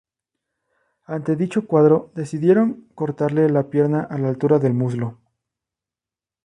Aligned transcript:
Ante 1.05 1.35
dicho 1.35 1.67
cuadro 1.67 2.09
decidieron 2.15 2.87
cortarle 2.95 3.47
la 3.49 3.69
pierna 3.69 4.01
a 4.01 4.17
la 4.17 4.29
altura 4.29 4.57
del 4.57 4.73
muslo. 4.73 5.19